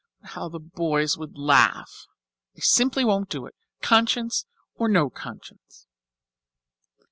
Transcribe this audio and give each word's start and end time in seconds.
But 0.19 0.31
how 0.31 0.49
the 0.49 0.59
boys 0.59 1.15
would 1.19 1.37
laugh! 1.37 2.07
I 2.57 2.59
simply 2.61 3.05
won't 3.05 3.29
do 3.29 3.45
it, 3.45 3.53
conscience 3.83 4.47
or 4.73 4.87
no 4.89 5.11
conscience." 5.11 5.85